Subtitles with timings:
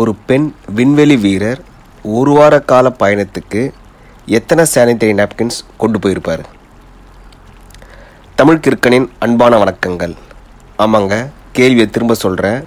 [0.00, 1.60] ஒரு பெண் விண்வெளி வீரர்
[2.16, 3.60] ஒரு வார கால பயணத்துக்கு
[4.38, 6.42] எத்தனை சானிட்டரி நாப்கின்ஸ் கொண்டு போயிருப்பார்?
[8.38, 10.14] தமிழ் கிற்கனின் அன்பான வணக்கங்கள்.
[10.84, 11.14] ஆமாங்க
[11.58, 12.60] கேள்வியை திரும்ப சொல்கிறேன்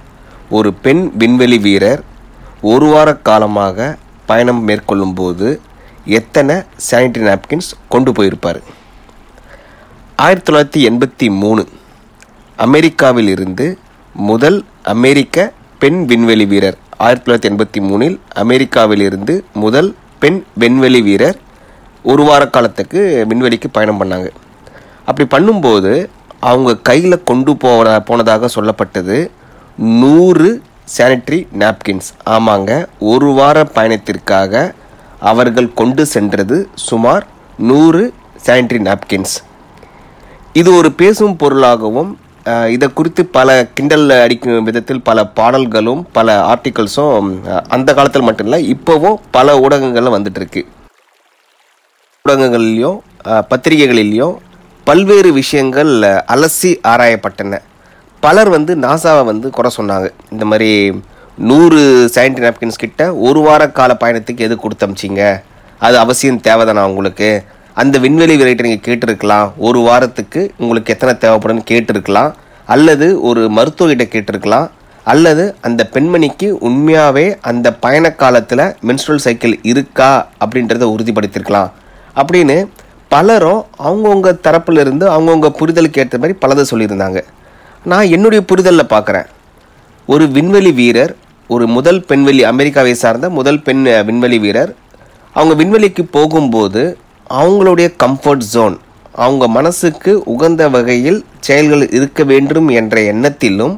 [0.57, 2.03] ஒரு பெண் விண்வெளி வீரர்
[2.71, 3.89] ஒரு வார காலமாக
[4.31, 5.49] பயணம் மேற்கொள்ளும்போது
[6.21, 6.57] எத்தனை
[6.89, 8.61] சானிட்டரி நாப்கின்ஸ் கொண்டு போயிருப்பார்?
[10.25, 11.63] ஆயிரத்தி தொள்ளாயிரத்தி எண்பத்தி மூணு
[12.67, 13.69] அமெரிக்காவில் இருந்து
[14.15, 14.59] முதல்
[14.95, 15.53] அமெரிக்க
[15.83, 19.33] பெண் விண்வெளி வீரர் ஆயிரத்தி தொள்ளாயிரத்தி எண்பத்தி மூணில் அமெரிக்காவிலிருந்து
[19.63, 21.37] முதல் பெண் விண்வெளி வீரர்
[22.05, 24.29] ஒரு வார காலத்துக்கு விண்வெளிக்கு பயணம் பண்ணாங்க.
[25.07, 25.91] அப்படி பண்ணும்போது
[26.41, 29.17] அவங்க கையில் கொண்டு போன போனதாக சொல்லப்பட்டது
[30.01, 30.49] நூறு
[30.97, 32.71] சானிட்டரி நாப்கின்ஸ் ஆமாங்க
[33.11, 34.53] ஒரு வார பயணத்திற்காக
[35.31, 37.25] அவர்கள் கொண்டு சென்றது சுமார்
[37.69, 38.03] நூறு
[38.45, 39.35] சானிட்ரி நாப்கின்ஸ்
[40.59, 42.11] இது ஒரு பேசும் பொருளாகவும்
[42.75, 47.29] இதை குறித்து பல கிண்டல் அடிக்கும் விதத்தில் பல பாடல்களும் பல ஆர்டிகல்ஸும்
[47.75, 50.61] அந்த காலத்தில் மட்டும் இல்லை இப்போவும் பல ஊடகங்களில் வந்துட்டு இருக்கு
[52.25, 52.97] ஊடகங்கள்லையும்
[53.51, 54.35] பத்திரிகைகளிலையும்
[54.87, 55.91] பல்வேறு விஷயங்கள்
[56.33, 57.59] அலசி ஆராயப்பட்டன.
[58.23, 60.07] பலர் வந்து நாசாவை வந்து குறை சொன்னாங்க.
[60.33, 60.71] இந்த மாதிரி
[61.49, 61.81] நூறு
[62.15, 65.23] சயின்டி நாப்கின்ஸ் கிட்ட ஒரு வார கால பயணத்துக்கு எது கொடுத்தமிச்சிங்க
[65.87, 67.29] அது அவசியம் தேவைதானா உங்களுக்கு?
[67.81, 69.47] அந்த விண்வெளி வீரர்கிட்ட நீங்கள் கேட்டிருக்கலாம்.
[69.67, 72.31] ஒரு வாரத்துக்கு உங்களுக்கு எத்தனை தேவைப்படும்னு கேட்டிருக்கலாம்.
[72.75, 74.67] அல்லது ஒரு மருத்துவர்கிட்ட கேட்டிருக்கலாம்.
[75.11, 80.09] அல்லது அந்த பெண்மணிக்கு உண்மையாகவே அந்த பயண காலத்தில் மென்ஸ்ட்ரல் சைக்கிள் இருக்கா
[80.43, 81.69] அப்படின்றத உறுதிப்படுத்தியிருக்கலாம்
[82.21, 82.57] அப்படின்னு
[83.13, 87.19] பலரும் அவங்கவுங்க தரப்புல இருந்து அவங்கவுங்க புரிதலுக்கு ஏற்ற மாதிரி பலதை சொல்லியிருந்தாங்க.
[87.91, 89.27] நான் என்னுடைய புரிதலில் பார்க்குறேன்
[90.13, 91.13] ஒரு விண்வெளி வீரர்
[91.55, 94.71] ஒரு முதல் பெண்வெளி அமெரிக்காவை சார்ந்த முதல் பெண் விண்வெளி வீரர்
[95.35, 96.81] அவங்க விண்வெளிக்கு போகும்போது
[97.39, 98.75] அவங்களுடைய கம்ஃபர்ட் ஜோன்
[99.23, 103.75] அவங்க மனசுக்கு உகந்த வகையில் செயல்கள் இருக்க வேண்டும் என்ற எண்ணத்திலும்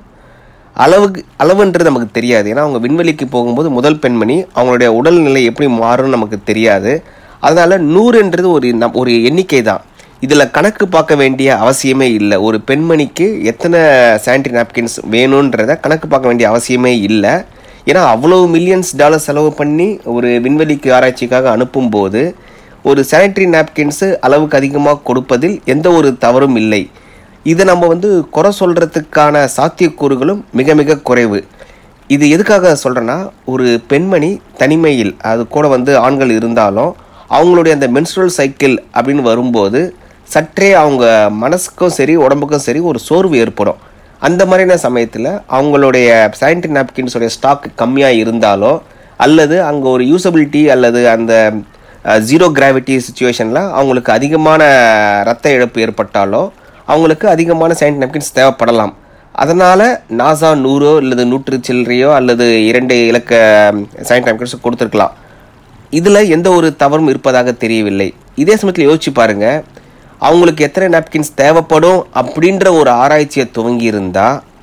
[0.84, 2.48] அளவுக்கு அளவுன்றது நமக்கு தெரியாது.
[2.52, 6.92] ஏன்னா அவங்க விண்வெளிக்கு போகும்போது முதல் பெண்மணி அவங்களுடைய உடல்நிலை எப்படி மாறும்னு நமக்கு தெரியாது.
[7.48, 9.84] அதனால் நூறுன்றது ஒரு நம் ஒரு எண்ணிக்கை தான்
[10.26, 12.38] இதில் கணக்கு பார்க்க வேண்டிய அவசியமே இல்லை.
[12.48, 13.80] ஒரு பெண்மணிக்கு எத்தனை
[14.26, 17.34] சானிட்டரி நாப்கின்ஸ் வேணுன்றத கணக்கு பார்க்க வேண்டிய அவசியமே இல்லை.
[17.90, 22.24] ஏன்னா அவ்வளோ மில்லியன்ஸ் டாலர் செலவு பண்ணி ஒரு விண்வெளிக்கு ஆராய்ச்சிக்காக அனுப்பும்போது
[22.86, 26.82] ஒரு சானிட்டரி நாப்கின்ஸு அளவுக்கு அதிகமாக கொடுப்பதில் எந்த ஒரு தவறும் இல்லை.
[27.52, 31.40] இதை நம்ம வந்து குறை சொல்கிறதுக்கான சாத்தியக்கூறுகளும் மிக மிக குறைவு.
[32.10, 33.18] இது எதுக்காக சொல்கிறேன்னா
[33.54, 34.32] ஒரு பெண்மணி
[34.62, 36.92] தனிமையில் அது கூட வந்து ஆண்கள் இருந்தாலும்
[37.38, 39.82] அவங்களுடைய அந்த மென்ஸ்ட்ரல் சைக்கிள் அப்படின்னு வரும்போது
[40.34, 41.06] சற்றே அவங்க
[41.44, 43.80] மனசுக்கும் சரி உடம்புக்கும் சரி ஒரு சோர்வு ஏற்படும்.
[44.22, 46.08] அந்த மாதிரியான சமயத்தில் அவங்களுடைய
[46.40, 48.74] சானிட்டரி நாப்கின்ஸோடைய ஸ்டாக் கம்மியாக இருந்தாலோ
[49.26, 51.34] அல்லது அங்கே ஒரு யூசபிலிட்டி அல்லது அந்த
[52.30, 54.62] ஜீரோ கிராவிட்டி சுச்சுவேஷனில் அவங்களுக்கு அதிகமான
[55.30, 56.42] ரத்த இழப்பு ஏற்பட்டாலோ
[56.92, 58.94] அவங்களுக்கு அதிகமான சானிட்டரி நாப்கின்ஸ் தேவைப்படலாம்.
[59.36, 59.86] அதனால்
[60.20, 63.34] நாசா நூறோ அல்லது நூற்று சில்லறையோ அல்லது இரண்டு இலக்க
[64.08, 65.14] சானிட்டரி நாப்கின்ஸ் கொடுத்துருக்கலாம்.
[65.90, 68.14] இதில் எந்த ஒரு தவறும் இருப்பதாக தெரியவில்லை.
[68.36, 69.64] இதே சமயத்தில் யோசிச்சு பாருங்கள்
[70.28, 73.92] அவங்களுக்கு எத்தனை நாப்கின்ஸ் தேவைப்படும் அப்படின்ற ஒரு ஆராய்ச்சியை துவங்கி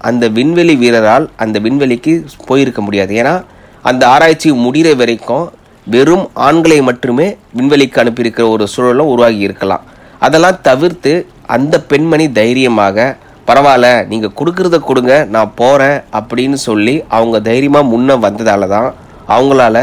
[0.08, 2.12] அந்த விண்வெளி வீரரால் அந்த விண்வெளிக்கு
[2.48, 3.14] போயிருக்க முடியாது.
[3.20, 3.34] ஏன்னா
[3.82, 5.46] அந்த ஆராய்ச்சி முடிகிற வரைக்கும்
[5.92, 7.26] வெறும் ஆண்களை மட்டுமே
[7.56, 9.84] விண்வெளிக்கு அனுப்பியிருக்கிற ஒரு சூழலும் உருவாகி இருக்கலாம்.
[10.26, 11.12] அதெல்லாம் தவிர்த்து
[11.56, 13.04] அந்த பெண்மணி தைரியமாக
[13.48, 18.88] பரவாயில்ல நீங்கள் கொடுக்குறத கொடுங்க நான் போகிறேன் அப்படின்னு சொல்லி அவங்க தைரியமாக முன்ன வந்ததால தான்
[19.34, 19.76] அவங்களால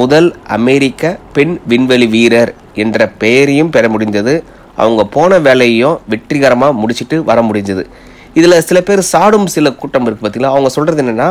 [0.00, 2.52] முதல் அமெரிக்க பெண் விண்வெளி வீரர்
[2.82, 4.34] என்ற பெயரையும் பெற முடிந்தது.
[4.82, 7.84] அவங்க போன வேலையையும் வெற்றிகரமாக முடிச்சிட்டு வர முடிஞ்சது.
[8.38, 11.28] இதில் சில பேர் சாடும் சில கூட்டம் இருக்குது பார்த்தீங்களா அவங்க சொல்கிறது என்னென்னா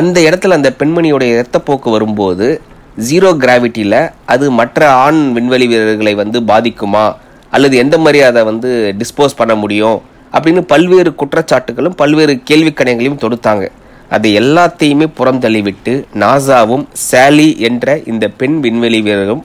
[0.00, 2.48] அந்த இடத்துல அந்த பெண்மணியோடைய இரத்தப்போக்கு வரும்போது
[2.96, 7.04] ஜீரோ கிராவிட்டியில் அது மற்ற ஆண் விண்வெளி வீரர்களை வந்து பாதிக்குமா?
[7.50, 10.02] அல்லது எந்த மாதிரி அதை வந்து டிஸ்போஸ் பண்ண முடியும்?
[10.34, 13.64] அப்படின்னு பல்வேறு குற்றச்சாட்டுகளும் பல்வேறு கேள்விக்கணைகளையும் தொடுத்தாங்க.
[14.08, 19.44] அது எல்லாத்தையுமே புறந்தள்ளிவிட்டு நாசாவும் சாலி என்ற இந்த பெண் விண்வெளி வீரரும்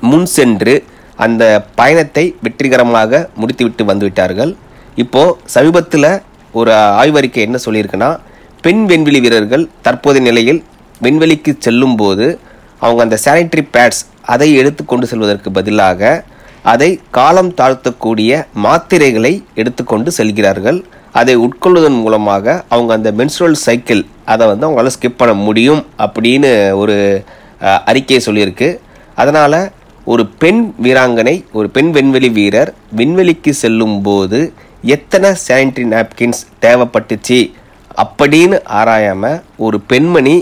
[0.00, 0.84] முன் சென்று
[1.16, 4.54] அந்த பயணத்தை வெற்றிகரமாக முடித்துவிட்டு வந்துவிட்டார்கள்.
[4.94, 6.22] இப்போது சமீபத்தில்
[6.52, 8.18] ஒரு ஆய்வறிக்கை என்ன சொல்லியிருக்குன்னா
[8.60, 10.64] பெண் விண்வெளி வீரர்கள் தற்போதைய நிலையில்
[11.02, 12.38] விண்வெளிக்கு செல்லும்போது
[12.84, 14.02] அவங்க அந்த சானிட்டரி பேட்ஸ்
[14.32, 16.10] அதை எடுத்து கொண்டு செல்வதற்கு பதிலாக
[16.72, 18.32] அதை காலம் தாழ்த்தக்கூடிய
[18.64, 20.78] மாத்திரைகளை எடுத்துக்கொண்டு செல்கிறார்கள்.
[21.20, 24.02] அதை உட்கொள்வதன் மூலமாக அவங்க அந்த மென்ஸ்ட்ரல் சைக்கிள்
[24.32, 26.50] அதை வந்து அவங்களால ஸ்கிப் பண்ண முடியும் அப்படின்னு
[26.82, 26.96] ஒரு
[27.90, 28.68] அறிக்கையை சொல்லியிருக்கு.
[29.22, 29.58] அதனால்
[30.12, 32.70] ஒரு பெண் வீராங்கனை ஒரு பெண் விண்வெளி வீரர்
[33.00, 34.40] விண்வெளிக்கு செல்லும் போது
[34.94, 37.40] எத்தனை சானிட்டரி நாப்கின்ஸ் தேவைப்பட்டுச்சு
[38.02, 40.36] அப்படின்னு ஆராயாமல் ஒரு பெண்மணி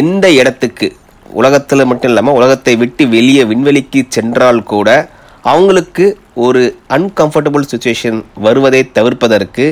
[0.00, 0.88] எந்த இடத்துக்கு
[1.40, 4.88] உலகத்தில் மட்டும் இல்லாமல் உலகத்தை விட்டு வெளியே விண்வெளிக்கு சென்றால் கூட
[5.52, 6.04] அவங்களுக்கு
[6.44, 6.62] ஒரு
[6.96, 9.66] அன்கம்ஃபர்டபுள் சுச்சுவேஷன் வருவதை தவிர்ப்பதற்கு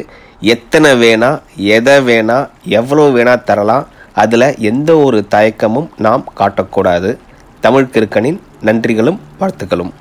[0.54, 1.30] எத்தனை வேணா
[1.76, 2.38] எதை வேணா
[2.78, 3.86] எவ்வளோ வேணா தரலாம்.
[4.22, 7.10] அதில் எந்த ஒரு தயக்கமும் நாம் காட்டக்கூடாது.
[7.64, 9.92] தமிழ் கிறுக்கனின் நன்றிகளும் வாழ்த்துக்களும்.